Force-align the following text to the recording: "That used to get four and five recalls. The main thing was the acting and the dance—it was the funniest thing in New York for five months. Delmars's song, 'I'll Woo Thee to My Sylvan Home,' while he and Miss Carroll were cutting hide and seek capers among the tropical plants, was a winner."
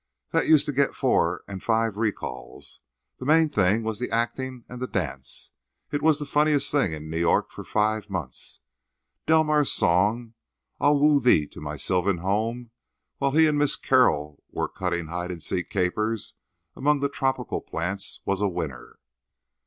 "That 0.31 0.47
used 0.47 0.65
to 0.65 0.71
get 0.71 0.95
four 0.95 1.43
and 1.47 1.61
five 1.61 1.95
recalls. 1.95 2.79
The 3.19 3.25
main 3.27 3.49
thing 3.49 3.83
was 3.83 3.99
the 3.99 4.09
acting 4.09 4.65
and 4.67 4.81
the 4.81 4.87
dance—it 4.87 6.01
was 6.01 6.17
the 6.17 6.25
funniest 6.25 6.71
thing 6.71 6.91
in 6.91 7.07
New 7.07 7.19
York 7.19 7.51
for 7.51 7.63
five 7.63 8.09
months. 8.09 8.61
Delmars's 9.27 9.71
song, 9.71 10.33
'I'll 10.79 10.97
Woo 10.99 11.19
Thee 11.19 11.45
to 11.49 11.61
My 11.61 11.77
Sylvan 11.77 12.17
Home,' 12.17 12.71
while 13.19 13.33
he 13.33 13.45
and 13.45 13.59
Miss 13.59 13.75
Carroll 13.75 14.41
were 14.49 14.67
cutting 14.67 15.05
hide 15.05 15.29
and 15.29 15.43
seek 15.43 15.69
capers 15.69 16.33
among 16.75 17.01
the 17.01 17.07
tropical 17.07 17.61
plants, 17.61 18.21
was 18.25 18.41
a 18.41 18.49
winner." 18.49 18.97